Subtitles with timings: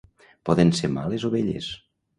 [0.49, 1.73] Poden ser males o belles.